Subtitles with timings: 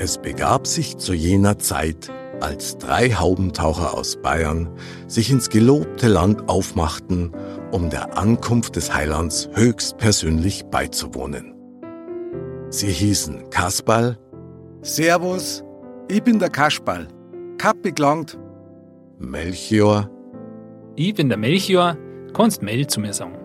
[0.00, 2.08] Es begab sich zu jener Zeit,
[2.40, 4.70] als drei Haubentaucher aus Bayern
[5.08, 7.32] sich ins gelobte Land aufmachten,
[7.72, 11.52] um der Ankunft des Heilands höchstpersönlich beizuwohnen.
[12.70, 14.16] Sie hießen Kasperl,
[14.82, 15.64] Servus,
[16.08, 17.08] ich bin der Kasperl.
[17.58, 18.38] Kappi gelangt.
[19.18, 20.08] Melchior
[20.94, 21.96] Ich bin der Melchior,
[22.34, 23.36] kannst Mel zu mir sagen.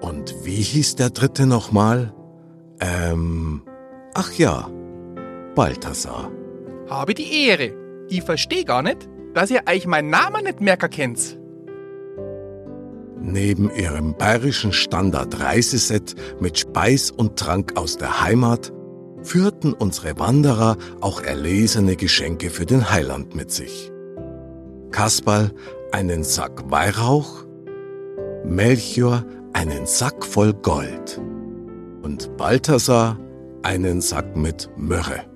[0.00, 2.14] und wie hieß der dritte nochmal?
[2.78, 3.62] Ähm,
[4.14, 4.68] ach ja,
[5.54, 6.30] Balthasar.
[6.88, 7.72] Habe die Ehre.
[8.08, 11.38] Ich verstehe gar nicht, dass ihr euch meinen Namen nicht merken kennt.
[13.20, 18.72] Neben ihrem bayerischen Standard-Reiseset mit Speis und Trank aus der Heimat
[19.22, 23.92] führten unsere Wanderer auch erlesene Geschenke für den Heiland mit sich.
[24.90, 25.52] Kasperl
[25.92, 27.44] einen Sack Weihrauch,
[28.44, 31.20] Melchior einen Sack voll Gold
[32.02, 33.18] und Balthasar
[33.62, 35.31] einen Sack mit Myrrhe.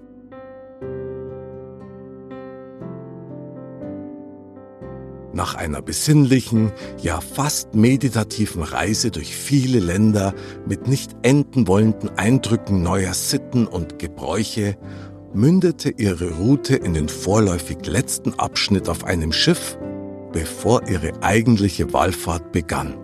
[5.36, 10.32] Nach einer besinnlichen, ja fast meditativen Reise durch viele Länder
[10.66, 14.78] mit nicht enden wollenden Eindrücken neuer Sitten und Gebräuche
[15.34, 19.76] mündete ihre Route in den vorläufig letzten Abschnitt auf einem Schiff,
[20.32, 22.96] bevor ihre eigentliche Wallfahrt begann.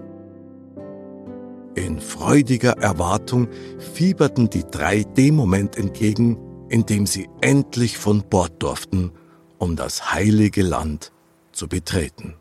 [1.75, 3.49] In freudiger Erwartung
[3.93, 6.39] fieberten die drei dem Moment entgegen,
[6.71, 9.13] in dem sie endlich von Bord durften,
[9.59, 11.12] um das heilige Land
[11.53, 12.35] zu betreten.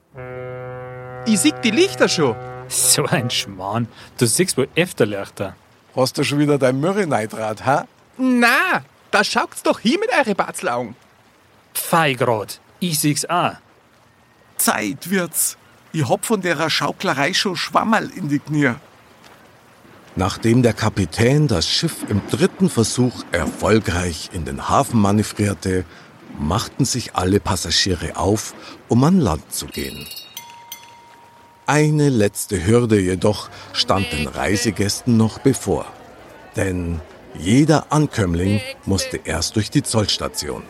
[1.25, 2.35] Ich sieh die Lichter schon.
[2.67, 3.87] So ein Schmarrn.
[4.17, 5.55] Du siehst wohl öfter Lichter.
[5.95, 7.85] Hast du schon wieder dein Mürre neidrat, ha?
[8.17, 10.95] Na, da schaut's doch hin mit eure Batzelaugen.
[11.73, 12.59] Fei grad.
[12.79, 13.55] Ich sieh's auch.
[14.57, 15.57] Zeit wird's.
[15.91, 18.75] Ich hab von der Schauklerei schon Schwammerl in die Knie.
[20.15, 25.85] Nachdem der Kapitän das Schiff im dritten Versuch erfolgreich in den Hafen manövrierte,
[26.41, 28.53] machten sich alle Passagiere auf,
[28.89, 30.07] um an Land zu gehen.
[31.67, 35.85] Eine letzte Hürde jedoch stand den Reisegästen noch bevor.
[36.55, 36.99] Denn
[37.37, 40.63] jeder Ankömmling musste erst durch die Zollstation.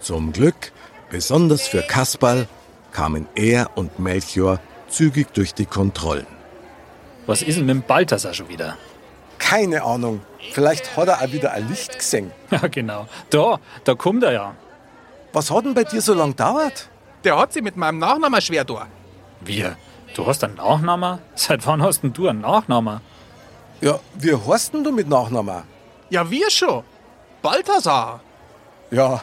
[0.00, 0.72] Zum Glück,
[1.10, 2.48] besonders für Kasperl,
[2.92, 6.26] kamen er und Melchior zügig durch die Kontrollen.
[7.26, 8.78] Was ist denn mit dem Balthasar schon wieder?
[9.38, 10.22] Keine Ahnung.
[10.52, 12.30] Vielleicht hat er auch wieder ein Licht gesehen.
[12.50, 13.06] Ja, genau.
[13.30, 14.54] Da, da kommt er ja.
[15.32, 16.88] Was hat denn bei dir so lang gedauert?
[17.24, 18.86] Der hat sich mit meinem Nachnamen schwer da.
[19.40, 19.76] Wir?
[20.14, 21.20] Du hast einen Nachnamen?
[21.34, 23.00] Seit wann hast denn du einen Nachnamen?
[23.80, 25.62] Ja, wie heißt denn du mit Nachnamen?
[26.10, 26.84] Ja, wir schon.
[27.40, 28.20] Balthasar.
[28.90, 29.22] Ja,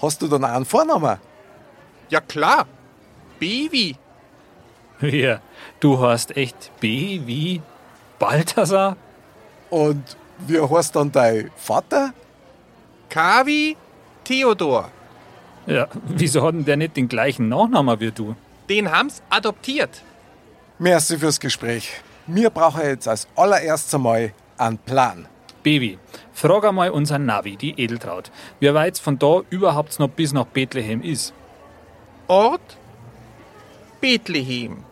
[0.00, 1.18] hast du dann auch einen Vornamen?
[2.08, 2.66] Ja, klar.
[3.40, 3.96] Baby.
[5.00, 5.40] Wir?
[5.80, 7.60] Du hast echt B wie
[8.18, 8.96] Balthasar?
[9.70, 12.12] Und wie heißt dann dein Vater?
[13.08, 13.76] Kavi
[14.24, 14.90] Theodor.
[15.66, 18.34] Ja, wieso hat denn der nicht den gleichen Nachnamen wie du?
[18.68, 20.02] Den haben's adoptiert.
[20.78, 21.92] Merci fürs Gespräch.
[22.26, 25.26] Wir brauchen jetzt als allererstes einmal einen Plan.
[25.62, 25.98] Baby,
[26.32, 31.02] frag einmal unseren Navi, die Edeltraut, wie weit von da überhaupt noch bis nach Bethlehem
[31.02, 31.34] ist.
[32.28, 32.78] Ort
[34.00, 34.84] Bethlehem.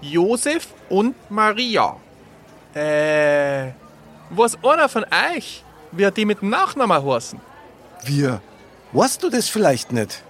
[0.00, 1.96] Josef und Maria.
[2.74, 3.72] Äh,
[4.30, 5.04] was einer von
[5.34, 7.40] euch wird die mit Nachnamen heißen?
[8.04, 8.40] Wir.
[8.92, 10.22] Weißt du das vielleicht nicht?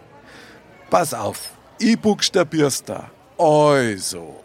[0.88, 3.10] Pass auf, ich buchstabier's da.
[3.36, 4.44] Also.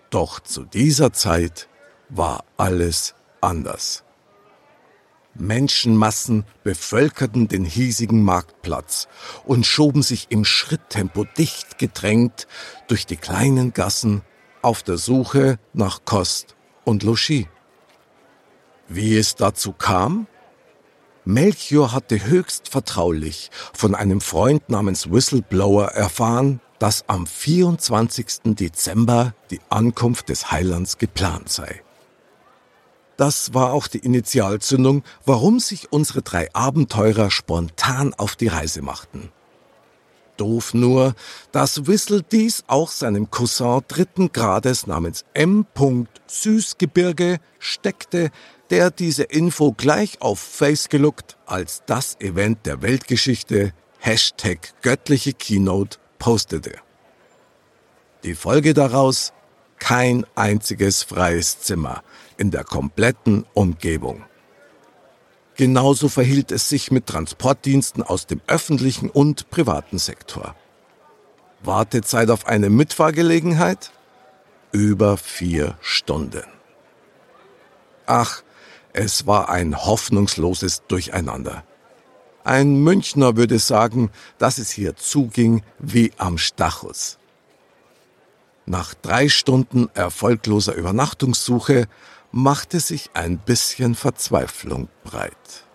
[0.09, 1.68] Doch zu dieser Zeit
[2.07, 4.06] war alles anders.
[5.36, 9.09] Menschenmassen bevölkerten den hiesigen Marktplatz
[9.44, 12.48] und schoben sich im Schritttempo dicht gedrängt
[12.88, 14.21] durch die kleinen Gassen
[14.62, 16.56] auf der Suche nach Kost
[16.86, 17.48] und Logis.
[18.88, 20.27] Wie es dazu kam?
[21.27, 28.56] Melchior hatte höchst vertraulich von einem Freund namens Whistleblower erfahren, dass am 24.
[28.56, 31.81] Dezember die Ankunft des Heilands geplant sei.
[33.18, 39.30] Das war auch die Initialzündung, warum sich unsere drei Abenteurer spontan auf die Reise machten.
[40.38, 41.13] Doof nur,
[41.51, 45.65] dass Whistle dies auch seinem Cousin dritten Grades namens M.
[46.27, 48.31] Süßgebirge steckte,
[48.69, 55.97] der diese Info gleich auf Face geluckt als das Event der Weltgeschichte Hashtag göttliche Keynote
[56.19, 56.75] postete.
[58.23, 59.33] Die Folge daraus
[59.79, 62.03] kein einziges freies Zimmer
[62.37, 64.23] in der kompletten Umgebung.
[65.55, 70.55] Genauso verhielt es sich mit Transportdiensten aus dem öffentlichen und privaten Sektor.
[71.63, 73.91] Wartezeit auf eine Mitfahrgelegenheit?
[74.71, 76.43] Über vier Stunden.
[78.05, 78.43] Ach,
[78.93, 81.63] es war ein hoffnungsloses Durcheinander.
[82.43, 87.17] Ein Münchner würde sagen, dass es hier zuging wie am Stachus.
[88.65, 91.87] Nach drei Stunden erfolgloser Übernachtungssuche
[92.31, 95.65] machte sich ein bisschen Verzweiflung breit.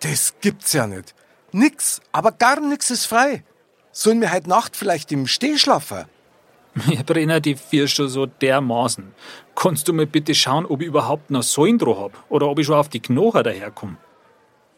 [0.00, 1.14] Das gibt's ja nicht.
[1.52, 3.42] Nix, aber gar nix ist frei.
[3.92, 6.04] Sollen wir heute Nacht vielleicht im Steh schlafen?
[6.86, 9.14] Mir brennen die vier schon so dermaßen.
[9.54, 12.66] Kannst du mir bitte schauen, ob ich überhaupt noch Säulen dran hab oder ob ich
[12.66, 13.96] schon auf die Knochen daherkomme?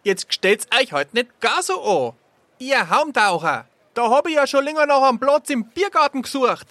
[0.03, 2.13] Jetzt stellt's euch halt nicht gar so an.
[2.59, 6.67] Ihr Haumtaucher, da hab ich ja schon länger nach einem Platz im Biergarten gesucht.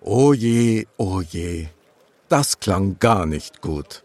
[0.00, 1.68] Oh je, oh je,
[2.28, 4.02] das klang gar nicht gut.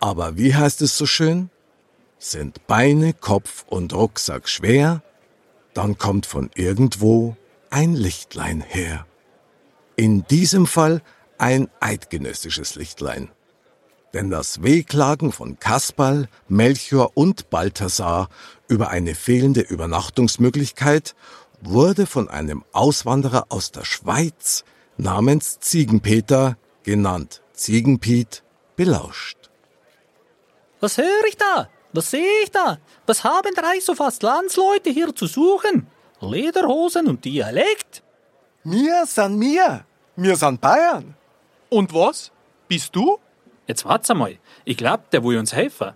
[0.00, 1.50] Aber wie heißt es so schön?
[2.18, 5.02] Sind Beine, Kopf und Rucksack schwer,
[5.74, 7.36] dann kommt von irgendwo
[7.70, 9.06] ein Lichtlein her.
[9.98, 11.02] In diesem Fall
[11.38, 13.32] ein eidgenössisches Lichtlein.
[14.14, 18.28] Denn das Wehklagen von Kasperl, Melchior und Balthasar
[18.68, 21.16] über eine fehlende Übernachtungsmöglichkeit
[21.62, 24.62] wurde von einem Auswanderer aus der Schweiz
[24.98, 28.44] namens Ziegenpeter, genannt Ziegenpiet,
[28.76, 29.50] belauscht.
[30.78, 31.68] Was höre ich da?
[31.92, 32.78] Was sehe ich da?
[33.04, 35.88] Was haben drei so fast Landsleute hier zu suchen?
[36.20, 38.04] Lederhosen und Dialekt?
[38.62, 39.84] Mir sind mir.
[40.20, 41.14] Wir sind Bayern.
[41.68, 42.32] Und was?
[42.66, 43.20] Bist du?
[43.68, 44.36] Jetzt wart's einmal.
[44.64, 45.92] Ich glaub, der will uns helfen.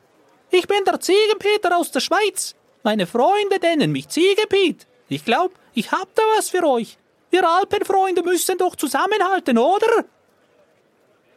[0.53, 2.55] Ich bin der Ziegenpeter aus der Schweiz.
[2.85, 4.87] Meine Freunde nennen mich Ziegenpiet.
[5.09, 6.99] Ich glaub, ich hab da was für euch.
[7.31, 10.05] Wir Alpenfreunde müssen doch zusammenhalten, oder?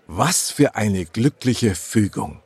[0.05, 2.43] Was für eine glückliche Fügung.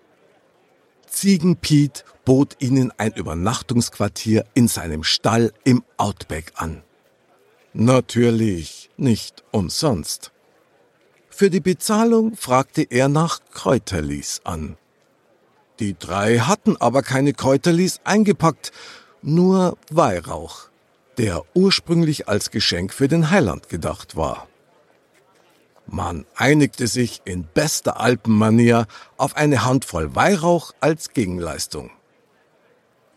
[1.06, 6.82] Ziegenpiet bot ihnen ein Übernachtungsquartier in seinem Stall im Outback an.
[7.74, 10.32] Natürlich nicht umsonst.
[11.40, 14.76] Für die Bezahlung fragte er nach Kräuterlis an.
[15.80, 18.74] Die drei hatten aber keine Kräuterlis eingepackt,
[19.22, 20.68] nur Weihrauch
[21.18, 24.50] der ursprünglich als Geschenk für den Heiland gedacht war.
[25.88, 31.90] Man einigte sich in bester Alpenmanier auf eine Handvoll Weihrauch als Gegenleistung.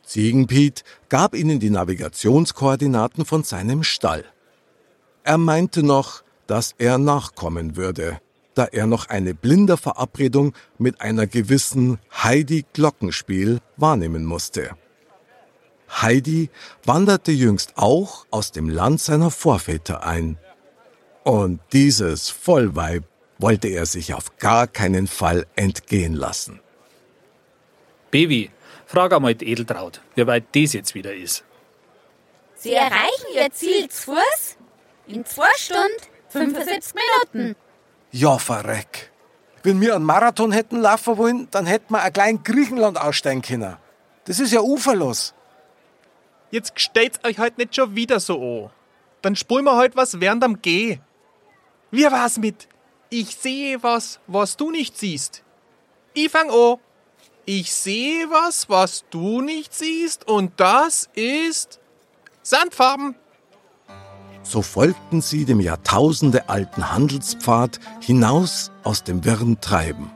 [0.05, 4.25] Ziegenpiet gab ihnen die Navigationskoordinaten von seinem Stall.
[5.25, 6.23] Er meinte noch,
[6.53, 8.21] dass er nachkommen würde,
[8.53, 14.77] da er noch eine Blinderverabredung mit einer gewissen Heidi Glockenspiel wahrnehmen musste.
[15.89, 16.51] Heidi
[16.85, 20.37] wanderte jüngst auch aus dem Land seiner Vorväter ein.
[21.25, 23.05] Und dieses Vollweib
[23.39, 26.61] wollte er sich auf gar keinen Fall entgehen lassen.
[28.11, 28.51] Baby,
[28.85, 31.45] frag einmal die Edeltraut, wie weit das jetzt wieder ist.
[32.57, 34.59] Sie erreichen Ihr Ziel zu Fuß
[35.07, 37.57] in 2 Stunden, 75 Minuten.
[38.11, 39.11] Ja, verreck.
[39.63, 43.77] Wenn wir einen Marathon hätten laufen wollen, dann hätten wir ein klein Griechenland aussteigen können.
[44.25, 45.35] Das ist ja uferlos.
[46.51, 48.71] Jetzt stellt's euch halt nicht schon wieder so an.
[49.23, 50.99] Dann spulen wir halt was während am Geh.
[51.91, 52.69] Wie war's mit
[53.09, 55.43] Ich sehe was, was du nicht siehst?
[56.15, 56.79] Ich fang an.
[57.45, 61.81] Ich sehe was, was du nicht siehst, und das ist
[62.43, 63.17] Sandfarben.
[64.43, 70.11] So folgten sie dem jahrtausendealten Handelspfad hinaus aus dem wirren Treiben.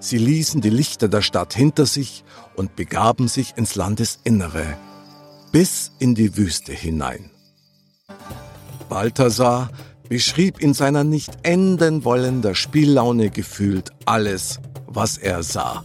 [0.00, 2.24] Sie ließen die Lichter der Stadt hinter sich
[2.56, 4.76] und begaben sich ins Landesinnere,
[5.52, 7.30] bis in die Wüste hinein.
[8.88, 9.70] Balthasar
[10.08, 15.84] beschrieb in seiner nicht enden wollender Spiellaune gefühlt alles, was er sah.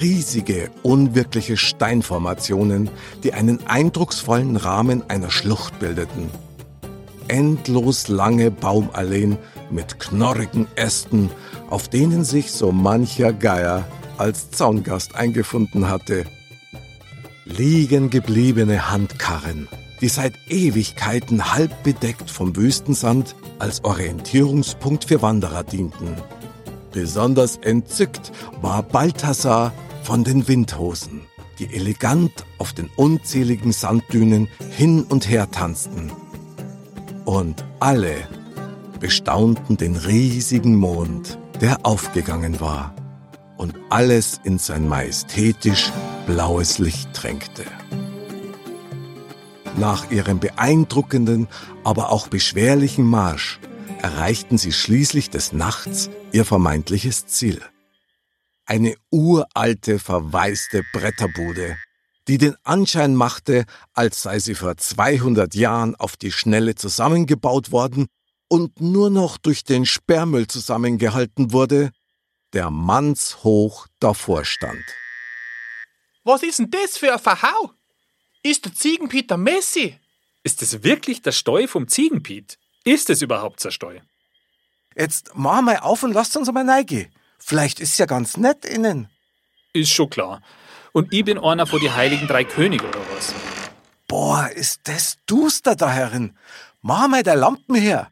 [0.00, 2.90] Riesige, unwirkliche Steinformationen,
[3.22, 6.30] die einen eindrucksvollen Rahmen einer Schlucht bildeten.
[7.28, 9.38] Endlos lange Baumalleen
[9.70, 11.30] mit knorrigen Ästen,
[11.70, 13.84] auf denen sich so mancher Geier
[14.18, 16.24] als Zaungast eingefunden hatte.
[17.44, 19.68] Liegen gebliebene Handkarren,
[20.00, 26.16] die seit Ewigkeiten halb bedeckt vom Wüstensand als Orientierungspunkt für Wanderer dienten.
[26.92, 29.72] Besonders entzückt war Balthasar
[30.04, 31.22] von den Windhosen,
[31.58, 36.12] die elegant auf den unzähligen Sanddünen hin und her tanzten.
[37.24, 38.28] Und alle
[39.00, 42.94] bestaunten den riesigen Mond, der aufgegangen war
[43.56, 45.90] und alles in sein majestätisch
[46.26, 47.64] blaues Licht tränkte.
[49.78, 51.48] Nach ihrem beeindruckenden,
[51.82, 53.58] aber auch beschwerlichen Marsch
[54.02, 57.62] erreichten sie schließlich des Nachts ihr vermeintliches Ziel.
[58.66, 61.76] Eine uralte, verwaiste Bretterbude,
[62.28, 68.06] die den Anschein machte, als sei sie vor 200 Jahren auf die Schnelle zusammengebaut worden
[68.48, 71.90] und nur noch durch den Sperrmüll zusammengehalten wurde,
[72.54, 74.84] der mannshoch davor stand.
[76.22, 77.72] Was ist denn das für ein Verhau?
[78.42, 79.98] Ist der Ziegenpeter Messi?
[80.42, 82.58] Ist es wirklich der Steu vom Ziegenpiet?
[82.84, 84.00] Ist es überhaupt der Steu?
[84.96, 87.12] Jetzt mach mal auf und lasst uns mal reingehen.
[87.46, 89.10] Vielleicht ist ja ganz nett innen.
[89.74, 90.40] Ist schon klar.
[90.92, 93.34] Und ich bin einer von die heiligen drei Könige oder was?
[94.08, 96.34] Boah, ist das duster da herin.
[96.80, 98.10] Mach mal der Lampen her.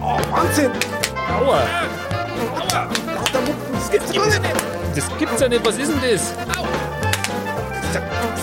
[0.00, 0.72] Oh, Wahnsinn!
[1.28, 1.62] Aua!
[3.46, 4.40] Mucken, das gibt's gar nicht.
[4.96, 5.66] Das gibt's ja nicht.
[5.66, 6.34] Was ist denn das?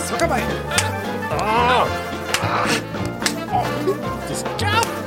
[0.08, 0.42] Sag mal.
[4.30, 4.44] Das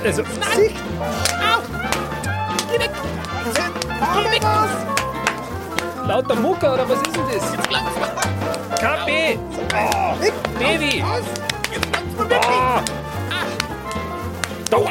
[0.04, 0.22] Also,
[0.56, 0.76] Sicht.
[6.10, 7.44] lauter Mucker oder was ist denn das?
[8.80, 9.38] KP!
[10.20, 10.32] Weg.
[10.58, 11.04] Baby!
[12.30, 12.82] Ah.
[14.72, 14.88] Oh.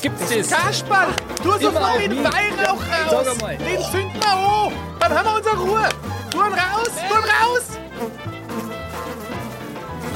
[0.00, 0.50] Gibt's das?
[0.50, 1.08] Kasperl,
[1.42, 2.24] tu Immer sofort auf den.
[2.24, 3.26] Weihrauch raus.
[3.40, 4.72] Den zünden wir an.
[5.00, 5.88] Dann haben wir unsere Ruhe.
[6.30, 7.78] Tu ihn raus, tu ihn raus.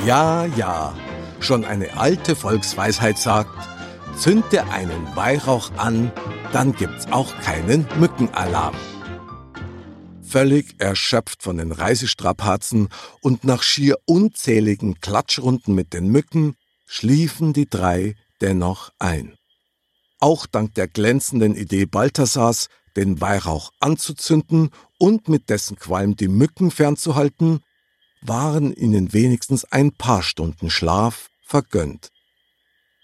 [0.05, 0.93] Ja, ja,
[1.41, 3.51] schon eine alte Volksweisheit sagt,
[4.17, 6.13] zünde einen Weihrauch an,
[6.53, 8.75] dann gibt's auch keinen Mückenalarm.
[10.23, 12.89] Völlig erschöpft von den Reisestrapazen
[13.21, 19.35] und nach schier unzähligen Klatschrunden mit den Mücken schliefen die drei dennoch ein.
[20.21, 26.71] Auch dank der glänzenden Idee Balthasars, den Weihrauch anzuzünden und mit dessen Qualm die Mücken
[26.71, 27.61] fernzuhalten,
[28.21, 32.11] waren ihnen wenigstens ein paar Stunden Schlaf vergönnt.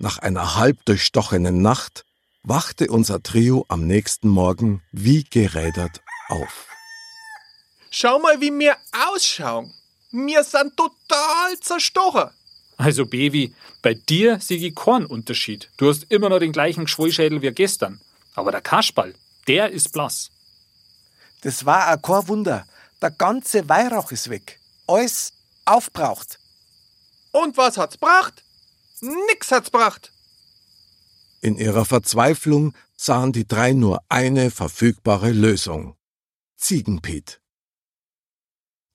[0.01, 2.05] Nach einer halb durchstochenen Nacht
[2.45, 6.69] wachte unser Trio am nächsten Morgen wie gerädert auf.
[7.91, 8.77] Schau mal, wie wir
[9.13, 9.75] ausschauen.
[10.13, 12.31] Wir sind total zerstochen.
[12.77, 15.69] Also, Baby, bei dir sehe ich keinen Unterschied.
[15.79, 18.01] Du hast immer noch den gleichen Geschwollschädel wie gestern.
[18.37, 19.17] Aber der Kasperl,
[19.49, 20.31] der ist blass.
[21.41, 22.69] Das war auch kein Wunder.
[23.03, 24.61] Der ganze Weihrauch ist weg.
[24.87, 25.33] Alles
[25.65, 26.39] aufbraucht.
[27.33, 28.45] Und was hat's gebracht?
[29.01, 30.13] Nix hat's gebracht.
[31.41, 35.97] In ihrer Verzweiflung sahen die drei nur eine verfügbare Lösung.
[36.57, 37.41] Ziegenpiet.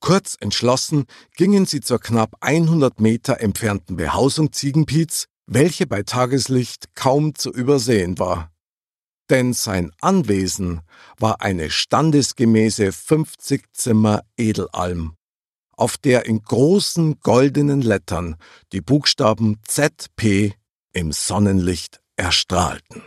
[0.01, 1.05] Kurz entschlossen
[1.37, 8.19] gingen sie zur knapp 100 Meter entfernten Behausung Ziegenpiets, welche bei Tageslicht kaum zu übersehen
[8.19, 8.51] war.
[9.29, 10.81] Denn sein Anwesen
[11.17, 15.15] war eine standesgemäße 50 Zimmer Edelalm,
[15.73, 18.35] auf der in großen goldenen Lettern
[18.71, 20.53] die Buchstaben ZP
[20.93, 23.01] im Sonnenlicht erstrahlten.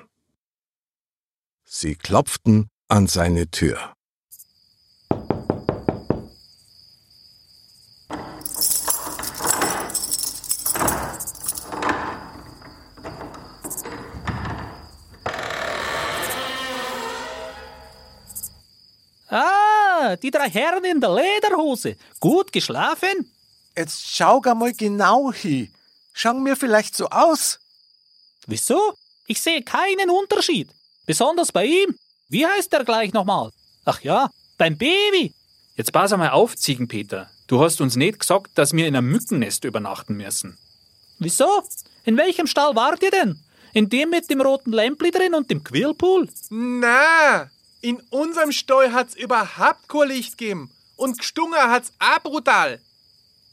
[1.64, 3.95] Sie klopften an seine Tür.
[20.14, 21.96] Die drei Herren in der Lederhose.
[22.20, 23.32] Gut geschlafen?
[23.76, 25.72] Jetzt schau gar mal genau hin.
[26.12, 27.58] Schauen mir vielleicht so aus?
[28.46, 28.94] Wieso?
[29.26, 30.70] Ich sehe keinen Unterschied.
[31.04, 31.96] Besonders bei ihm.
[32.28, 33.50] Wie heißt er gleich nochmal?
[33.84, 35.34] Ach ja, beim Baby.
[35.74, 37.28] Jetzt pass einmal auf, Ziegenpeter.
[37.46, 40.56] Du hast uns nicht gesagt, dass wir in einem Mückennest übernachten müssen.
[41.18, 41.62] Wieso?
[42.04, 43.38] In welchem Stall wart ihr denn?
[43.72, 46.28] In dem mit dem roten Lämpli drin und dem Quillpool?
[46.50, 47.50] Na,
[47.86, 50.72] in unserem Stall hat's überhaupt kein Licht gegeben.
[50.96, 52.80] Und gestungen hat's auch brutal.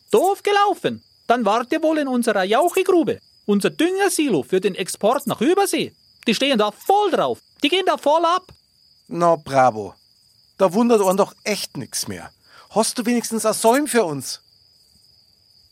[0.10, 1.04] Doof gelaufen.
[1.28, 3.20] Dann wart ihr wohl in unserer Jauchigrube.
[3.46, 5.94] Unser Düngersilo für den Export nach Übersee.
[6.26, 7.40] Die stehen da voll drauf.
[7.62, 8.48] Die gehen da voll ab.
[9.08, 9.94] Na, bravo.
[10.58, 12.32] Da wundert einen doch echt nix mehr.
[12.72, 14.42] Hast du wenigstens ein Säum für uns?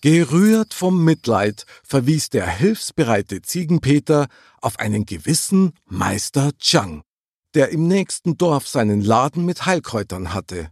[0.02, 4.28] Gerührt vom Mitleid verwies der hilfsbereite Ziegenpeter
[4.62, 7.04] auf einen gewissen Meister Chang,
[7.54, 10.72] der im nächsten Dorf seinen Laden mit Heilkräutern hatte.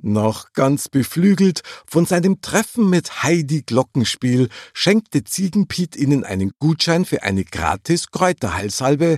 [0.00, 7.24] Noch ganz beflügelt von seinem Treffen mit Heidi Glockenspiel schenkte Ziegenpiet ihnen einen Gutschein für
[7.24, 9.16] eine gratis Kräuterheilsalbe,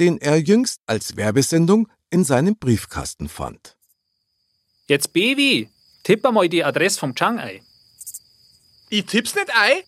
[0.00, 3.76] den er jüngst als Werbesendung in seinem Briefkasten fand.
[4.88, 5.68] Jetzt, Baby,
[6.02, 7.60] tipp mal die Adresse vom Chang ein.
[8.88, 9.82] Ich tipp's nicht ein.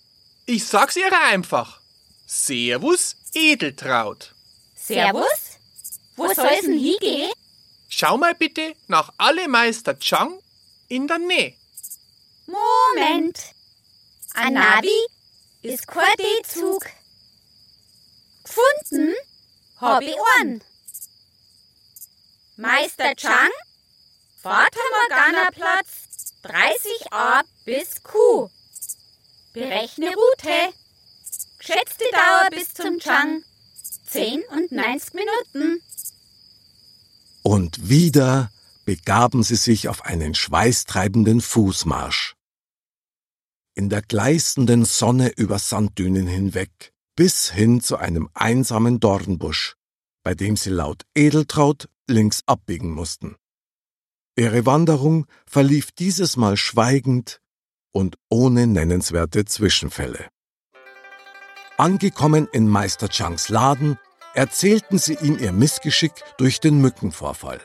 [0.47, 1.81] Ich sag's ihr einfach.
[2.27, 4.35] Servus, Edeltraut.
[4.75, 5.48] Servus?
[6.19, 7.33] Wo soll's denn hingehen?
[7.89, 10.41] Schau mal bitte nach alle Meister Chang
[10.89, 11.55] in der Nähe.
[12.47, 13.39] Moment.
[14.35, 15.07] Ein Navi
[15.63, 16.85] ist kein D-Zug.
[18.43, 19.15] Gefunden?
[19.81, 20.63] Hab ich einen.
[22.57, 23.51] Meister Chang,
[24.43, 28.51] Vater Morgana Platz 30a bis Q.
[29.53, 30.75] Berechne Route.
[31.59, 33.45] Geschätzte Dauer bis zum Chang
[34.09, 35.83] 10 und 90 Minuten.
[37.49, 38.51] Und wieder
[38.85, 42.35] begaben sie sich auf einen schweißtreibenden Fußmarsch.
[43.75, 49.77] In der gleißenden Sonne über Sanddünen hinweg, bis hin zu einem einsamen Dornbusch,
[50.23, 53.37] bei dem sie laut Edeltraut links abbiegen mussten.
[54.37, 57.41] Ihre Wanderung verlief dieses Mal schweigend
[57.93, 60.29] und ohne nennenswerte Zwischenfälle.
[61.79, 63.99] Angekommen in Meister Changs Laden,
[64.35, 67.61] erzählten sie ihm ihr Missgeschick durch den Mückenvorfall.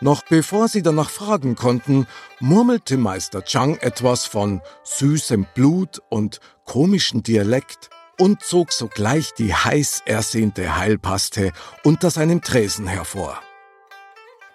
[0.00, 2.06] Noch bevor sie danach fragen konnten,
[2.38, 10.02] murmelte Meister Chang etwas von süßem Blut und komischen Dialekt und zog sogleich die heiß
[10.06, 13.40] ersehnte Heilpaste unter seinem Tresen hervor.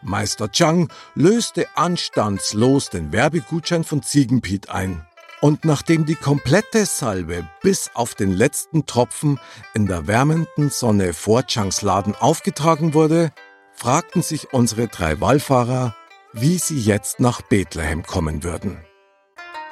[0.02, 5.06] Meister Chang löste anstandslos den Werbegutschein von Ziegenpiet ein.
[5.44, 9.42] Und nachdem die komplette Salbe bis auf den letzten Tropfen
[9.74, 13.30] in der wärmenden Sonne vor Changs Laden aufgetragen wurde,
[13.74, 15.98] fragten sich unsere drei Wallfahrer,
[16.32, 18.78] wie sie jetzt nach Bethlehem kommen würden.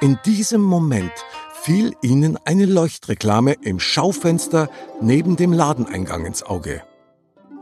[0.02, 1.14] In diesem Moment
[1.62, 4.68] fiel ihnen eine Leuchtreklame im Schaufenster
[5.00, 6.82] neben dem Ladeneingang ins Auge.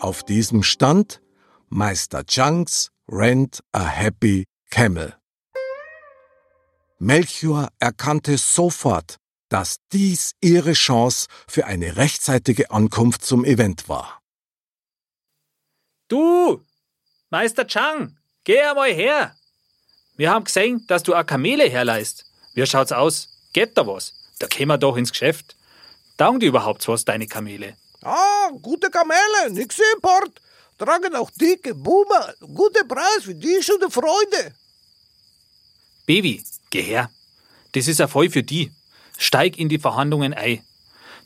[0.00, 1.20] Auf diesem stand
[1.68, 5.19] Meister Changs Rent a Happy Camel.
[7.00, 9.16] Melchior erkannte sofort,
[9.48, 14.20] dass dies ihre Chance für eine rechtzeitige Ankunft zum Event war.
[16.08, 16.62] Du,
[17.30, 19.34] Meister Chang, geh einmal her.
[20.16, 22.26] Wir haben gesehen, dass du a Kamele herleist.
[22.52, 23.28] Wie schaut's aus?
[23.54, 24.12] Geht da was?
[24.38, 25.56] Da kämen wir doch ins Geschäft.
[26.18, 27.78] Taugen die überhaupt was, deine Kamele?
[28.02, 30.42] Ah, gute Kamele, nix Import.
[30.76, 32.34] Tragen auch dicke Boomer.
[32.40, 34.54] Guter Preis für dich und die Freunde.
[36.04, 37.10] Baby, geh her.
[37.72, 38.72] Das ist ein Fall für die.
[39.18, 40.64] Steig in die Verhandlungen ein.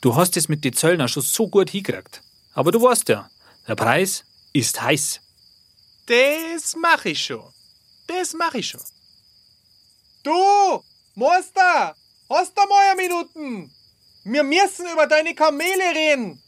[0.00, 2.22] Du hast es mit den Zöllner schon so gut hingekriegt.
[2.52, 3.30] Aber du weißt ja,
[3.68, 5.20] der Preis ist heiß.
[6.06, 7.44] Das mach ich schon.
[8.06, 8.82] Das mach ich schon.
[10.22, 10.82] Du,
[11.14, 11.94] Meister,
[12.28, 13.70] hast du mal eine Minuten?
[14.24, 16.40] Wir müssen über deine Kamele reden.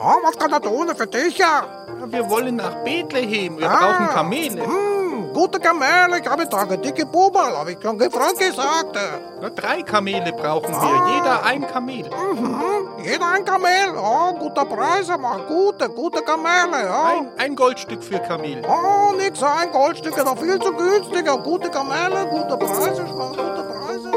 [0.00, 1.36] Ah, was kann er tun für dich?
[1.38, 1.86] Ja?
[2.08, 3.58] Wir wollen nach Bethlehem.
[3.58, 3.78] Wir Ah.
[3.80, 4.64] brauchen Kamele.
[4.66, 4.93] Hm,
[5.34, 8.96] gute Kamele, ich habe tragen dicke Boomer, habe ich schon gefragt gesagt.
[9.40, 11.14] Na, drei Kamele brauchen wir.
[11.16, 12.04] Jeder ein Kamel.
[12.04, 13.94] Mhm, jeder ein Kamel.
[13.96, 16.84] Oh, guter Preis, aber gute, gute Kamele.
[16.84, 17.04] Ja.
[17.06, 18.62] Ein, ein Goldstück für Kamel.
[18.66, 21.26] Oh, nix, ein Goldstück, doch viel zu günstig.
[21.42, 24.10] Gute Kamele, gute Preise, schon gute Preise.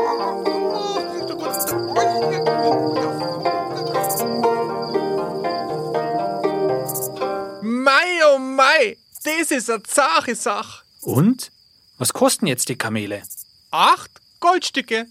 [7.61, 10.86] Mei, oh mei, das ist eine zache Sache.
[11.01, 11.51] Und?
[11.97, 13.23] Was kosten jetzt die Kamele?
[13.71, 15.07] Acht Goldstücke.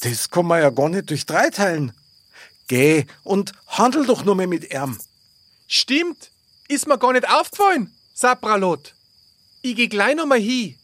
[0.00, 1.92] Das kann man ja gar nicht durch drei teilen.
[2.66, 4.98] Geh und handel doch nur mehr mit ihm.
[5.66, 6.30] Stimmt.
[6.68, 7.94] Ist mir gar nicht aufgefallen.
[8.14, 8.94] Sapralot,
[9.60, 10.78] ich geh gleich noch mal hin.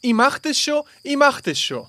[0.00, 1.86] Ich mach das schon, ich mach das schon.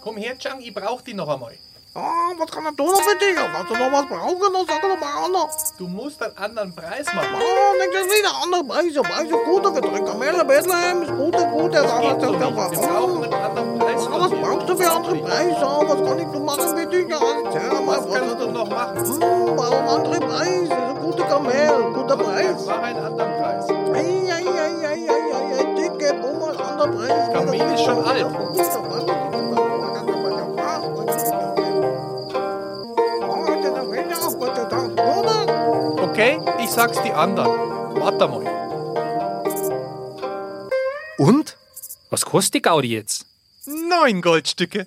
[0.00, 1.58] Komm her, Chang, ich brauch dich noch einmal.
[1.96, 3.34] Ah, was kann er tun für dich?
[3.36, 5.48] Wenn du noch was brauchen, dann sag doch mal an.
[5.78, 7.34] Du musst einen anderen Preis machen.
[7.34, 9.00] Ah, denk das wieder andere Preise.
[9.00, 11.82] Preise guter für drei Kamele, Bethlehem ist guter, guter.
[11.82, 12.22] Das Sag geht
[12.56, 12.82] was, nicht.
[12.82, 14.06] Wir brauchen einen anderen Preis.
[14.06, 15.56] Ah, was brauchst du für andere Preise?
[15.62, 17.08] Ah, Was kann ich machen für dich?
[17.08, 17.20] Ja,
[17.86, 18.96] Was kannst du noch machen?
[18.98, 20.72] Hm, warum andere Preise?
[20.74, 22.66] Ist guter Kamel, guter Preis.
[22.66, 23.68] Mach einen anderen Preis.
[23.70, 27.32] Ei, ei, ei, ei, ei, ei, ei, dicke Bummel, anderer Preis.
[27.32, 28.26] Kamel ist schon alt.
[36.66, 37.52] Ich sag's die anderen.
[38.00, 38.44] Warte mal.
[41.16, 41.56] Und?
[42.10, 43.26] Was kostet die Gaudi jetzt?
[43.66, 44.86] Neun Goldstücke.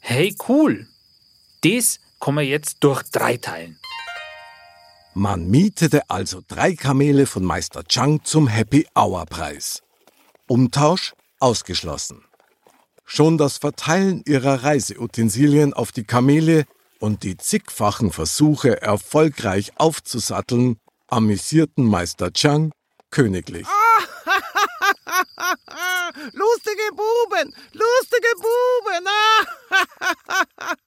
[0.00, 0.86] Hey, cool.
[1.62, 3.78] Das kann man jetzt durch drei teilen.
[5.14, 9.82] Man mietete also drei Kamele von Meister Chang zum Happy Hour Preis.
[10.48, 12.24] Umtausch ausgeschlossen.
[13.04, 16.64] Schon das Verteilen ihrer Reiseutensilien auf die Kamele
[16.98, 20.78] und die zigfachen Versuche, erfolgreich aufzusatteln,
[21.14, 22.72] amüsierten Meister Chang
[23.10, 23.66] königlich.
[26.32, 29.06] Lustige Buben, lustige Buben.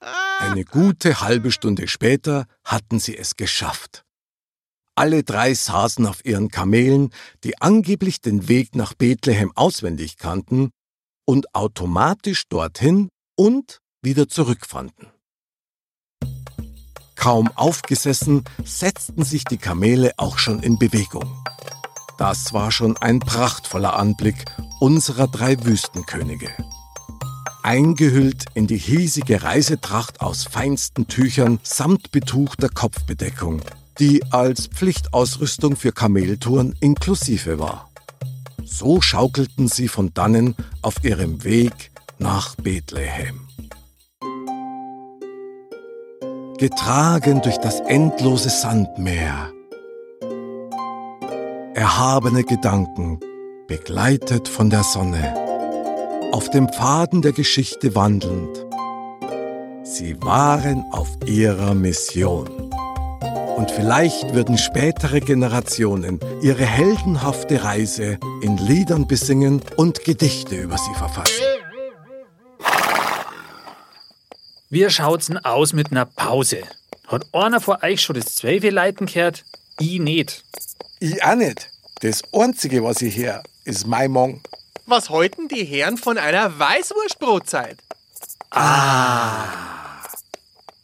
[0.40, 4.04] Eine gute halbe Stunde später hatten sie es geschafft.
[4.94, 7.10] Alle drei saßen auf ihren Kamelen,
[7.44, 10.70] die angeblich den Weg nach Bethlehem auswendig kannten
[11.24, 15.12] und automatisch dorthin und wieder zurückfanden.
[17.18, 21.28] Kaum aufgesessen, setzten sich die Kamele auch schon in Bewegung.
[22.16, 24.44] Das war schon ein prachtvoller Anblick
[24.78, 26.48] unserer drei Wüstenkönige.
[27.64, 33.62] Eingehüllt in die hiesige Reisetracht aus feinsten Tüchern samt betuchter Kopfbedeckung,
[33.98, 37.90] die als Pflichtausrüstung für Kameltouren inklusive war.
[38.64, 43.47] So schaukelten sie von dannen auf ihrem Weg nach Bethlehem.
[46.58, 49.52] Getragen durch das endlose Sandmeer.
[51.74, 53.20] Erhabene Gedanken,
[53.68, 55.36] begleitet von der Sonne,
[56.32, 58.66] auf dem Pfaden der Geschichte wandelnd.
[59.84, 62.48] Sie waren auf ihrer Mission.
[63.56, 70.94] Und vielleicht würden spätere Generationen ihre heldenhafte Reise in Liedern besingen und Gedichte über sie
[70.94, 71.47] verfassen.
[74.70, 76.62] Wie schaut's denn aus mit einer Pause?
[77.06, 79.44] Hat einer vor euch schon das Zwölfe Leiten gehört?
[79.80, 80.44] Ich nicht.
[81.00, 81.70] Ich auch nicht.
[82.00, 84.42] Das Einzige, was ich höre, ist mein Mong.
[84.84, 87.78] Was halten die Herren von einer Weißwurstbrotzeit?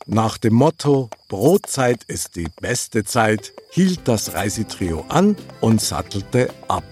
[0.06, 6.84] Nach dem Motto Brotzeit ist die beste Zeit hielt das Reisetrio an und sattelte ab.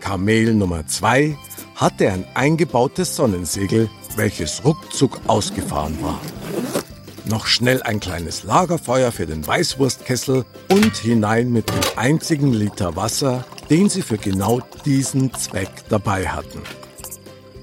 [0.00, 1.36] Kamel Nummer zwei
[1.74, 6.20] hatte ein eingebautes Sonnensegel, welches ruckzuck ausgefahren war.
[7.24, 13.44] Noch schnell ein kleines Lagerfeuer für den Weißwurstkessel und hinein mit dem einzigen Liter Wasser,
[13.70, 16.60] den sie für genau diesen Zweck dabei hatten.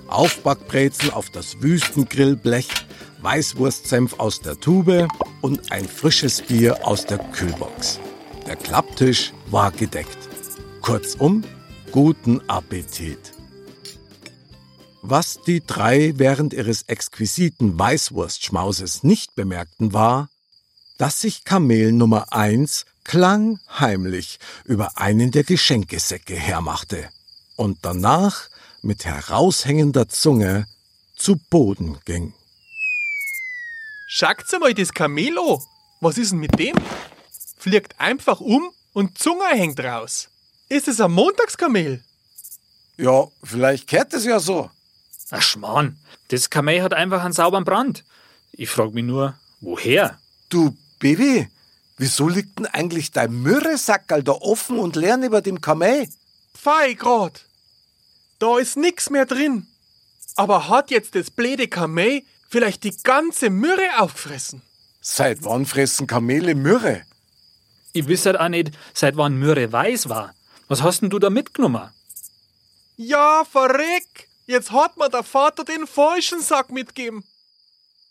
[0.07, 2.67] Aufbackbrezen auf das Wüstengrillblech,
[3.21, 5.07] Weißwurstsenf aus der Tube
[5.41, 7.99] und ein frisches Bier aus der Kühlbox.
[8.47, 10.17] Der Klapptisch war gedeckt.
[10.81, 11.43] Kurzum,
[11.91, 13.38] guten Appetit.
[15.01, 20.29] Was die drei während ihres exquisiten Weißwurstschmauses nicht bemerkten, war,
[20.97, 27.09] dass sich Kamel Nummer eins klangheimlich über einen der Geschenkesäcke hermachte
[27.55, 28.49] und danach
[28.81, 30.67] mit heraushängender Zunge
[31.15, 32.33] zu Boden ging.
[34.07, 35.59] Schaut's mal das Kamel an.
[36.01, 36.75] Was ist denn mit dem?
[37.57, 40.29] Fliegt einfach um und Zunge hängt raus.
[40.67, 42.03] Ist es ein Montagskamel?
[42.97, 44.69] Ja, vielleicht kehrt es ja so.
[45.31, 45.97] Ach Schmarrn,
[46.29, 48.03] das Kamel hat einfach einen sauberen Brand.
[48.51, 50.19] Ich frag mich nur, woher?
[50.49, 51.47] Du, Baby,
[51.97, 56.09] wieso liegt denn eigentlich dein Myrrhesackerl da offen und leer über dem Kamel?
[56.53, 57.45] Fei grad.
[58.39, 59.67] Da ist nix mehr drin.
[60.35, 64.61] Aber hat jetzt das blöde Kamel vielleicht die ganze Myrrhe auffressen?
[65.01, 67.03] Seit wann fressen Kamele Myrrhe?
[67.93, 70.33] Ich weiß halt auch nicht, seit wann Myrrhe weiß war.
[70.67, 71.89] Was hast denn du da mitgenommen?
[72.97, 74.28] Ja, verreck!
[74.49, 77.23] Jetzt hat mir der Vater den falschen Sack mitgegeben.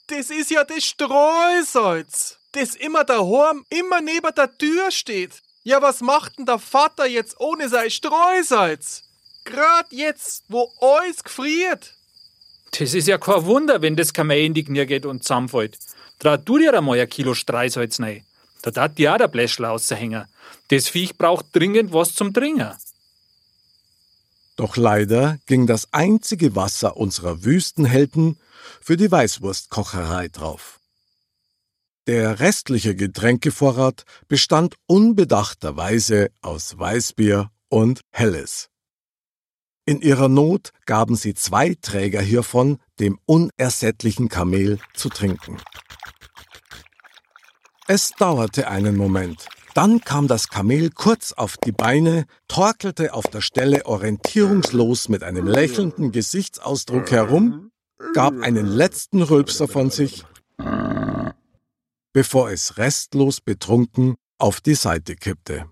[0.07, 5.43] Das ist ja das Streusalz, das immer daheim, immer neben der Tür steht.
[5.65, 9.03] Ja, was macht denn der Vater jetzt ohne sein Streusalz?
[9.45, 11.97] Grad jetzt, wo alles gefriert.
[12.71, 15.77] Das ist ja kein Wunder, wenn das Kamel in die Knie geht und zusammenfällt.
[16.21, 18.25] Trau du dir einmal ein Kilo Streisalz rein.
[18.63, 20.27] Da tat ja der Bläschler aushängen.
[20.69, 22.77] Das Viech braucht dringend was zum Dringen.
[24.59, 28.41] Doch leider ging das einzige Wasser unserer Wüstenhelden
[28.81, 30.81] für die Weißwurstkocherei drauf.
[32.09, 38.69] Der restliche Getränkevorrat bestand unbedachterweise aus Weißbier und Helles.
[39.85, 45.59] In ihrer Not gaben sie zwei Träger hiervon dem unersättlichen Kamel zu trinken.
[47.87, 49.47] Es dauerte einen Moment.
[49.79, 55.47] Dann kam das Kamel kurz auf die Beine, torkelte auf der Stelle orientierungslos mit einem
[55.47, 57.71] lächelnden Gesichtsausdruck herum,
[58.13, 60.25] gab einen letzten Rülpser von sich,
[62.13, 65.67] bevor es restlos betrunken auf die Seite kippte.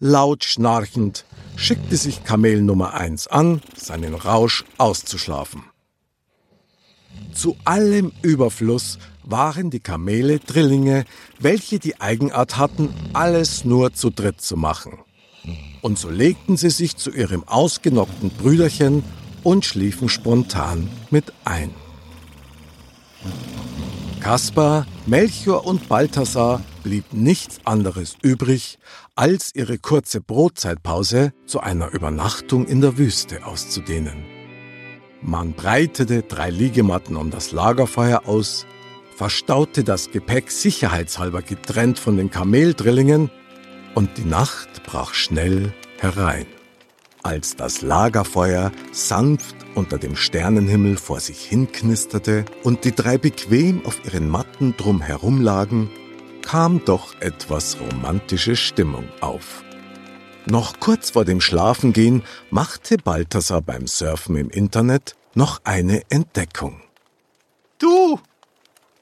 [0.00, 5.62] Laut schnarchend schickte sich Kamel Nummer 1 an, seinen Rausch auszuschlafen.
[7.32, 11.04] Zu allem Überfluss waren die Kamele Drillinge,
[11.38, 14.98] welche die Eigenart hatten, alles nur zu dritt zu machen.
[15.82, 19.04] Und so legten sie sich zu ihrem ausgenockten Brüderchen
[19.42, 21.70] und schliefen spontan mit ein.
[24.20, 28.78] Kaspar, Melchior und Balthasar blieb nichts anderes übrig,
[29.14, 34.24] als ihre kurze Brotzeitpause zu einer Übernachtung in der Wüste auszudehnen.
[35.20, 38.66] Man breitete drei Liegematten um das Lagerfeuer aus,
[39.16, 43.30] verstaute das Gepäck sicherheitshalber getrennt von den Kameldrillingen
[43.94, 46.46] und die Nacht brach schnell herein.
[47.22, 54.04] Als das Lagerfeuer sanft unter dem Sternenhimmel vor sich hinknisterte und die drei bequem auf
[54.04, 55.90] ihren Matten drumherum lagen,
[56.42, 59.64] kam doch etwas romantische Stimmung auf.
[60.46, 66.82] Noch kurz vor dem Schlafengehen machte Balthasar beim Surfen im Internet noch eine Entdeckung.
[67.78, 68.20] Du,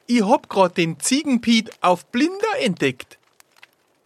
[0.07, 3.17] ich hab grad den Ziegenpiet auf Blinder entdeckt.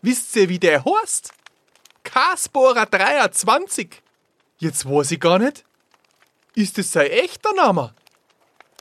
[0.01, 1.33] Wisst ihr, wie der heißt?
[2.03, 4.01] Kasbohrer 23.
[4.60, 5.65] Jetzt weiß ich gar nicht.
[6.55, 7.93] Ist das sein echter Name?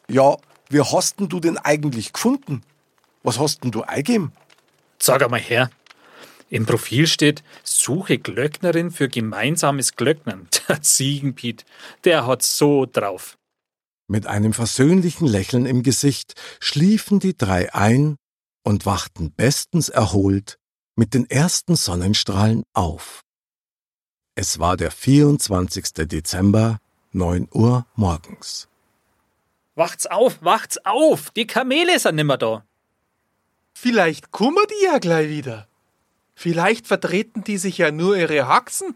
[0.09, 0.37] Ja,
[0.69, 2.63] wie hast denn du den eigentlich gefunden?
[3.23, 4.33] Was hast denn du eingegeben?
[4.99, 5.71] Sag einmal her.
[6.49, 10.49] Im Profil steht, suche Glöcknerin für gemeinsames Glöcknern.
[10.69, 11.65] Der Ziegenpiet,
[12.05, 13.37] der hat so drauf.
[14.09, 18.17] Mit einem versöhnlichen Lächeln im Gesicht schliefen die drei ein
[18.63, 20.59] und wachten bestens erholt
[20.95, 23.23] mit den ersten Sonnenstrahlen auf.
[24.35, 25.93] Es war der 24.
[26.09, 26.79] Dezember,
[27.13, 28.69] 9 Uhr morgens.
[29.75, 31.31] Wacht's auf, wacht's auf!
[31.31, 32.65] Die Kamele sind nimmer da.
[33.75, 35.69] Vielleicht kummer die ja gleich wieder.
[36.35, 38.95] Vielleicht vertreten die sich ja nur ihre Haxen.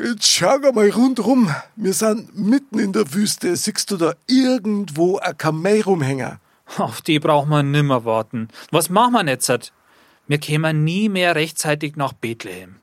[0.00, 1.52] Jetzt schau mal rundrum.
[1.74, 3.56] Wir sind mitten in der Wüste.
[3.56, 6.38] Siehst du da irgendwo ein Kamel rumhängen?
[6.76, 8.46] Auf die braucht man nimmer warten.
[8.70, 9.72] Was machen wir jetzt?
[10.28, 12.76] Wir kämen nie mehr rechtzeitig nach Bethlehem.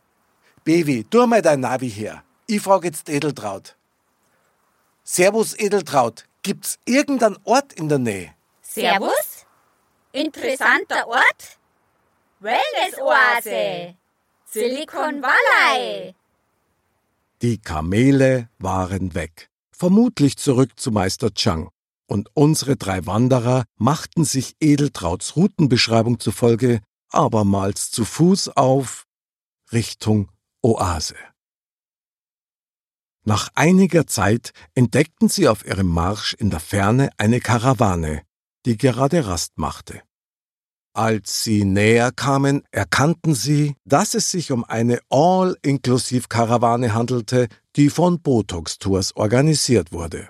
[0.65, 2.21] Baby, tu mal dein Navi her.
[2.47, 3.77] Ich frage jetzt Edeltraut.
[5.05, 6.25] Servus, Edeltraut.
[6.43, 8.33] Gibt's irgendeinen Ort in der Nähe?
[8.61, 9.45] Servus?
[10.11, 11.59] Interessanter Ort?
[12.41, 13.95] Wellness-Oase.
[14.51, 16.13] Silicon Valley.
[17.41, 21.69] Die Kamele waren weg, vermutlich zurück zu Meister Chang,
[22.07, 29.05] und unsere drei Wanderer machten sich Edeltrauts Routenbeschreibung zufolge abermals zu Fuß auf
[29.71, 31.15] Richtung Oase.
[33.25, 38.21] Nach einiger Zeit entdeckten sie auf ihrem Marsch in der Ferne eine Karawane,
[38.65, 40.03] die gerade Rast machte.
[40.95, 48.21] Als sie näher kamen, erkannten sie, dass es sich um eine All-Inklusiv-Karawane handelte, die von
[48.21, 50.29] Botox Tours organisiert wurde.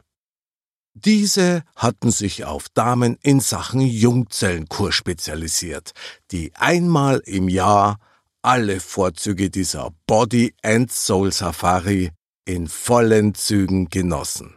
[0.96, 5.92] Diese hatten sich auf Damen in Sachen Jungzellenkur spezialisiert,
[6.32, 8.00] die einmal im Jahr
[8.42, 12.10] alle Vorzüge dieser Body and Soul Safari
[12.46, 14.56] in vollen Zügen genossen.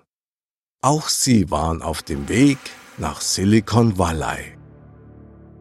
[0.80, 2.58] Auch sie waren auf dem Weg
[2.96, 4.57] nach Silicon Valley.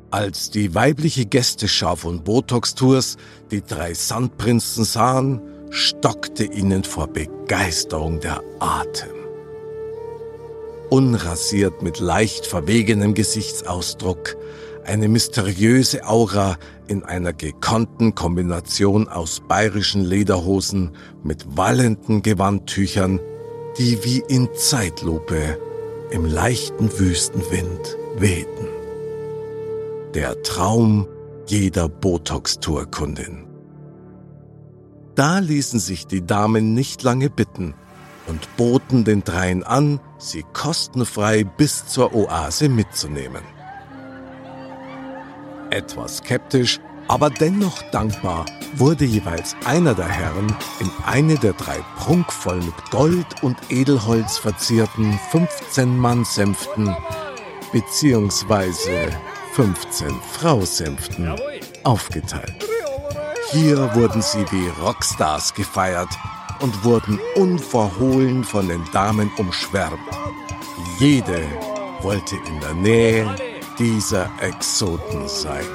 [0.09, 3.17] Als die weibliche Gästeschar von Botox Tours
[3.51, 9.09] die drei Sandprinzen sahen, stockte ihnen vor Begeisterung der Atem.
[10.89, 14.37] Unrasiert mit leicht verwegenem Gesichtsausdruck,
[14.85, 20.91] eine mysteriöse Aura in einer gekonnten Kombination aus bayerischen Lederhosen
[21.21, 23.19] mit wallenden Gewandtüchern,
[23.77, 25.59] die wie in Zeitlupe
[26.11, 28.66] im leichten Wüstenwind wehten
[30.13, 31.07] der Traum
[31.47, 33.47] jeder Botox-Tour-Kundin.
[35.15, 37.73] Da ließen sich die Damen nicht lange bitten
[38.27, 43.41] und boten den dreien an, sie kostenfrei bis zur Oase mitzunehmen.
[45.69, 52.57] etwas skeptisch, aber dennoch dankbar, wurde jeweils einer der Herren in eine der drei prunkvoll
[52.57, 56.95] mit Gold und Edelholz verzierten 15-Mann-Sänften
[57.71, 59.09] beziehungsweise
[59.57, 61.33] 15 Frau-Sänften
[61.83, 62.63] aufgeteilt.
[63.49, 66.09] Hier wurden sie wie Rockstars gefeiert
[66.59, 69.97] und wurden unverhohlen von den Damen umschwärmt.
[70.99, 71.41] Jede
[72.01, 73.35] wollte in der Nähe
[73.79, 75.65] dieser Exoten sein.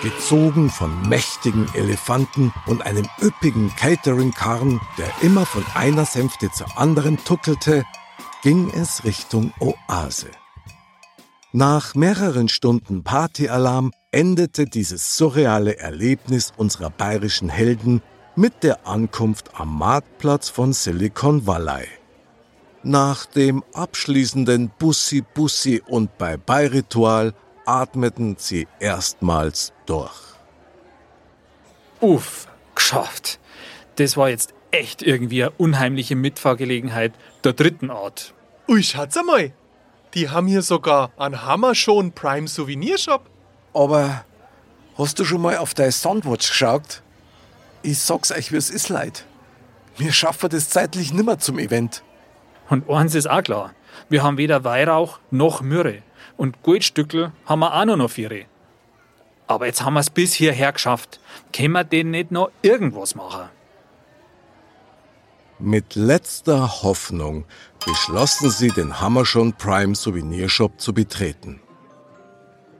[0.00, 7.18] Gezogen von mächtigen Elefanten und einem üppigen Catering-Karren, der immer von einer Sänfte zur anderen
[7.24, 7.84] tuckelte,
[8.42, 10.30] ging es Richtung Oase.
[11.56, 18.02] Nach mehreren Stunden Partyalarm endete dieses surreale Erlebnis unserer bayerischen Helden
[18.34, 21.86] mit der Ankunft am Marktplatz von Silicon Valley.
[22.82, 27.34] Nach dem abschließenden Bussi Bussi und Bye-Bye-Ritual
[27.66, 30.10] atmeten sie erstmals durch.
[32.00, 33.38] Uff, geschafft.
[33.94, 37.12] Das war jetzt echt irgendwie eine unheimliche Mitfahrgelegenheit
[37.44, 38.34] der dritten Art.
[38.66, 39.52] Ui, schaut's einmal.
[40.14, 43.28] Die haben hier sogar einen Hammer schon Prime Souvenirshop.
[43.72, 44.24] Aber
[44.96, 47.02] hast du schon mal auf deine Soundwatch geschaut?
[47.82, 49.26] Ich sag's euch, wie es ist, leid.
[49.96, 52.02] Wir schaffen das zeitlich nimmer zum Event.
[52.70, 53.74] Und eins ist auch klar.
[54.08, 56.02] Wir haben weder Weihrauch noch Myrrhe.
[56.36, 58.46] Und Goldstückel haben wir auch noch noch vier.
[59.46, 61.20] Aber jetzt haben wir es bis hierher geschafft.
[61.52, 63.50] Können wir denn nicht noch irgendwas machen?
[65.60, 67.44] Mit letzter Hoffnung
[67.86, 71.60] beschlossen sie, den Hammerschon Prime Souvenirshop zu betreten.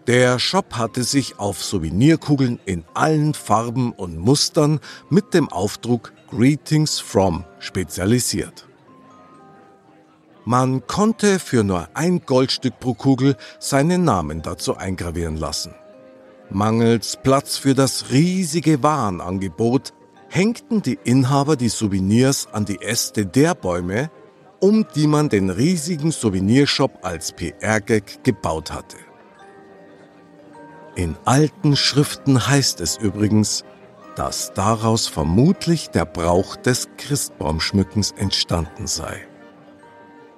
[0.08, 6.98] Der Shop hatte sich auf Souvenirkugeln in allen Farben und Mustern mit dem Aufdruck Greetings
[6.98, 8.66] from spezialisiert.
[10.44, 15.74] Man konnte für nur ein Goldstück pro Kugel seinen Namen dazu eingravieren lassen.
[16.50, 19.94] Mangels Platz für das riesige Warenangebot
[20.34, 24.10] hängten die Inhaber die Souvenirs an die Äste der Bäume,
[24.58, 28.96] um die man den riesigen Souvenirshop als PR-Gag gebaut hatte.
[30.96, 33.64] In alten Schriften heißt es übrigens,
[34.16, 39.28] dass daraus vermutlich der Brauch des Christbaumschmückens entstanden sei.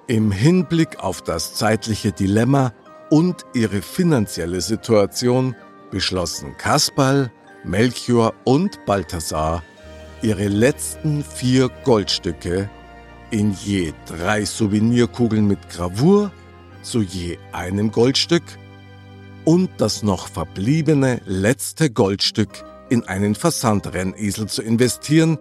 [0.05, 2.71] Im Hinblick auf das zeitliche Dilemma
[3.09, 5.55] und ihre finanzielle Situation
[5.89, 7.31] beschlossen Kasperl,
[7.63, 9.63] Melchior und Balthasar,
[10.21, 12.69] ihre letzten vier Goldstücke
[13.31, 16.31] in je drei Souvenirkugeln mit Gravur
[16.81, 18.43] zu je einem Goldstück
[19.45, 25.37] und das noch verbliebene letzte Goldstück in einen Versandrennesel zu investieren,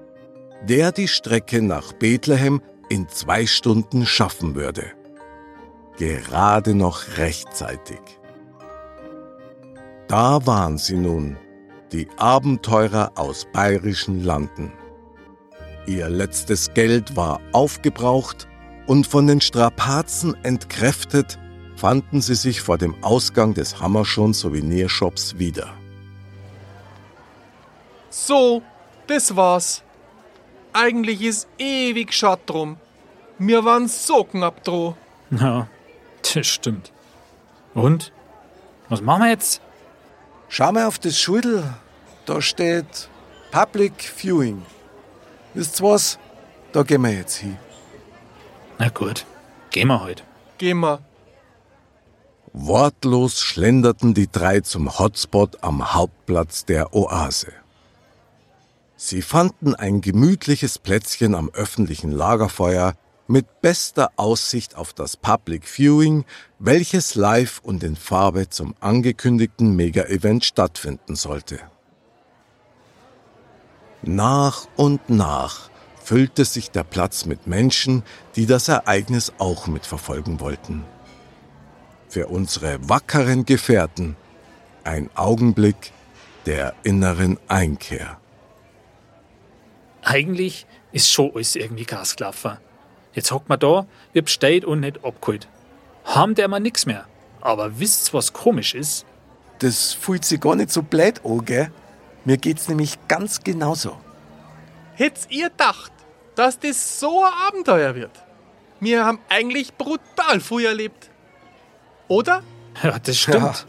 [0.68, 4.92] der die Strecke nach Bethlehem in zwei Stunden schaffen würde.
[5.98, 8.00] Gerade noch rechtzeitig.
[10.08, 11.36] Da waren sie nun,
[11.92, 14.72] die Abenteurer aus bayerischen Landen.
[15.86, 18.48] Ihr letztes Geld war aufgebraucht
[18.86, 21.38] und von den Strapazen entkräftet,
[21.76, 25.72] fanden sie sich vor dem Ausgang des Hammerschon Souvenirshops wieder.
[28.10, 28.62] So,
[29.06, 29.82] das war's.
[30.72, 32.78] Eigentlich ist ewig schad drum.
[33.38, 34.94] Wir waren so knapp dran.
[35.30, 35.68] Ja,
[36.34, 36.92] das stimmt.
[37.74, 38.12] Und?
[38.88, 39.60] Was machen wir jetzt?
[40.48, 41.64] Schau mal auf das Schildel.
[42.24, 43.08] Da steht
[43.50, 44.62] Public Viewing.
[45.54, 46.18] Wisst ihr was?
[46.72, 47.56] Da gehen wir jetzt hin.
[48.78, 49.24] Na gut,
[49.70, 50.22] gehen wir heute.
[50.58, 51.00] Gehen wir.
[52.52, 57.52] Wortlos schlenderten die drei zum Hotspot am Hauptplatz der Oase.
[58.96, 62.94] Sie fanden ein gemütliches Plätzchen am öffentlichen Lagerfeuer
[63.26, 66.24] mit bester Aussicht auf das Public Viewing,
[66.58, 71.58] welches live und in Farbe zum angekündigten Mega-Event stattfinden sollte.
[74.02, 75.70] Nach und nach
[76.02, 78.04] füllte sich der Platz mit Menschen,
[78.36, 80.84] die das Ereignis auch mitverfolgen wollten.
[82.08, 84.14] Für unsere wackeren Gefährten
[84.84, 85.92] ein Augenblick
[86.46, 88.20] der inneren Einkehr.
[90.02, 92.60] Eigentlich ist schon alles irgendwie Gasklaffer.
[93.16, 95.48] Jetzt hockt man da, wir besteht und nicht abgeholt.
[96.04, 97.06] Haben der mal nix mehr.
[97.40, 99.06] Aber wisst's, was komisch ist?
[99.60, 101.72] Das fühlt sich gar nicht so blöd an, gell?
[102.26, 103.96] Mir geht's nämlich ganz genauso.
[104.94, 105.92] Hättet ihr gedacht,
[106.34, 108.10] dass das so ein Abenteuer wird?
[108.80, 111.10] Wir haben eigentlich brutal früh erlebt.
[112.08, 112.42] Oder?
[112.82, 113.66] Ja, das stimmt.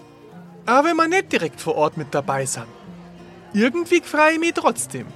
[0.66, 2.68] Aber wenn wir nicht direkt vor Ort mit dabei sind.
[3.54, 5.08] Irgendwie freue ich mich trotzdem.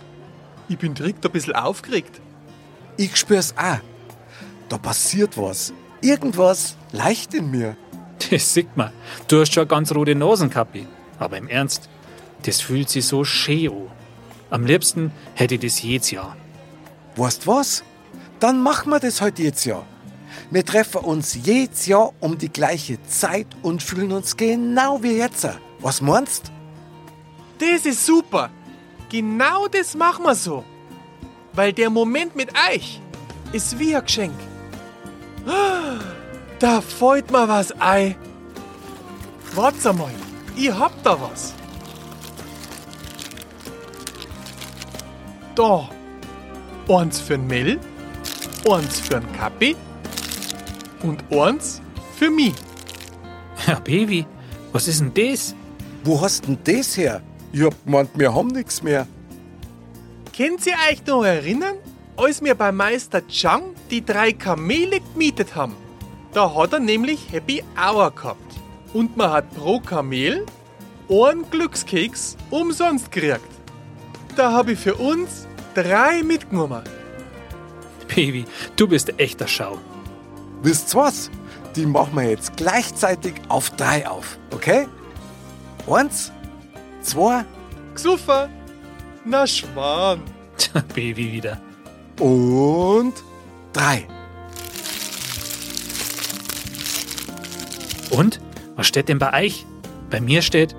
[0.69, 2.21] Ich bin direkt ein bisschen aufgeregt.
[2.95, 3.79] Ich spür's auch.
[4.71, 5.73] Da passiert was.
[5.99, 7.75] Irgendwas leicht in mir.
[8.29, 8.93] Das sieht man.
[9.27, 10.87] Du hast schon eine ganz rote Nasenkappi.
[11.19, 11.89] Aber im Ernst,
[12.43, 13.91] das fühlt sich so schön an.
[14.49, 16.37] Am liebsten hätte ich das jedes Jahr.
[17.17, 17.83] Weißt was?
[18.39, 19.83] Dann machen wir das heute jetzt ja.
[20.51, 25.49] Wir treffen uns jedes Jahr um die gleiche Zeit und fühlen uns genau wie jetzt.
[25.79, 26.49] Was meinst?
[27.59, 28.49] Das ist super.
[29.09, 30.63] Genau das machen wir so.
[31.51, 33.01] Weil der Moment mit euch
[33.51, 34.50] ist wie ein Geschenk.
[36.59, 38.15] Da fällt mir was ein.
[39.55, 40.11] Warte mal,
[40.55, 41.53] ich hab da was.
[45.55, 45.89] Da.
[46.87, 47.79] Eins für den Mel,
[48.69, 49.75] eins für den Kappi
[51.03, 51.81] und eins
[52.15, 52.53] für mich.
[53.65, 54.25] Ja, Baby,
[54.71, 55.55] was ist denn das?
[56.03, 57.21] Wo hast denn das her?
[57.53, 59.07] Ich hab gemeint, wir haben nichts mehr.
[60.35, 61.75] Könnt ihr euch noch erinnern,
[62.21, 65.75] als wir bei Meister Chang die drei Kamele gemietet haben?
[66.33, 68.53] Da hat er nämlich Happy Hour gehabt.
[68.93, 70.45] Und man hat pro Kamel
[71.09, 73.41] einen Glückskeks umsonst gekriegt.
[74.35, 76.83] Da habe ich für uns drei mitgenommen.
[78.07, 78.45] Baby,
[78.75, 79.79] du bist echter Schau.
[80.61, 81.31] Wisst's was?
[81.75, 84.87] Die machen wir jetzt gleichzeitig auf drei auf, okay?
[85.89, 86.31] Eins,
[87.01, 87.45] zwei
[87.95, 88.47] Gsufer,
[89.25, 90.21] na Schwan.
[90.93, 91.59] Baby wieder.
[92.21, 93.13] Und
[93.73, 94.07] drei.
[98.11, 98.39] Und?
[98.75, 99.65] Was steht denn bei euch?
[100.09, 100.75] Bei mir steht,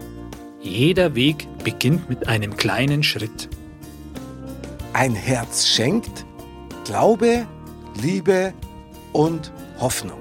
[0.60, 3.48] jeder Weg beginnt mit einem kleinen Schritt.
[4.92, 6.24] Ein Herz schenkt
[6.84, 7.46] Glaube,
[8.00, 8.52] Liebe
[9.12, 10.20] und Hoffnung.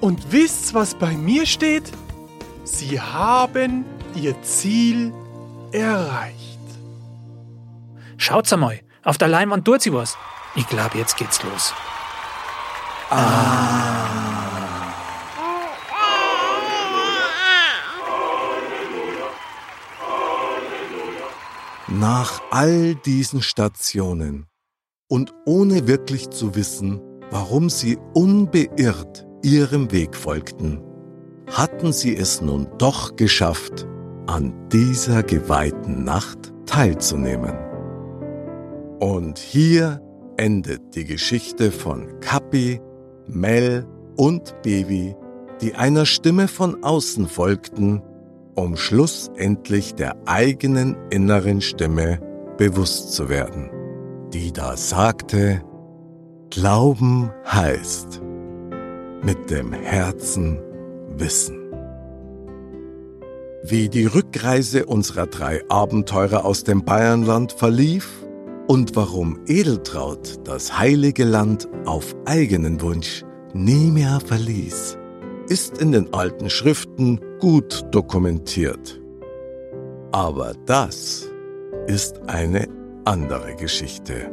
[0.00, 1.84] Und wisst, was bei mir steht?
[2.64, 3.84] Sie haben
[4.14, 5.12] ihr Ziel
[5.72, 6.58] erreicht.
[8.16, 10.16] Schaut's einmal, auf der Leinwand tut sie was.
[10.54, 11.72] Ich glaube, jetzt geht's los.
[21.88, 24.46] Nach all diesen Stationen
[25.08, 27.00] und ohne wirklich zu wissen,
[27.30, 30.82] warum sie unbeirrt ihrem Weg folgten,
[31.50, 33.86] hatten sie es nun doch geschafft,
[34.26, 37.56] an dieser geweihten Nacht teilzunehmen.
[39.00, 40.01] Und hier
[40.36, 42.80] endet die Geschichte von Kappi,
[43.26, 45.14] Mel und Baby,
[45.60, 48.02] die einer Stimme von außen folgten,
[48.54, 52.20] um schlussendlich der eigenen inneren Stimme
[52.58, 53.70] bewusst zu werden,
[54.32, 55.62] die da sagte,
[56.50, 58.20] Glauben heißt
[59.22, 60.60] mit dem Herzen
[61.16, 61.58] wissen.
[63.64, 68.21] Wie die Rückreise unserer drei Abenteurer aus dem Bayernland verlief
[68.72, 74.96] und warum Edeltraut das heilige Land auf eigenen Wunsch nie mehr verließ,
[75.46, 78.98] ist in den alten Schriften gut dokumentiert.
[80.10, 81.30] Aber das
[81.86, 82.66] ist eine
[83.04, 84.32] andere Geschichte.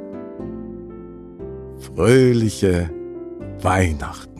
[1.77, 2.89] Fröhliche
[3.61, 4.38] Weihnachten.